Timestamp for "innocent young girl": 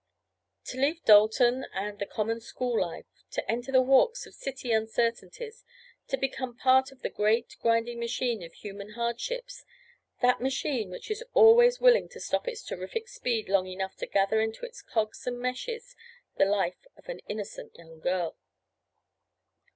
17.29-18.35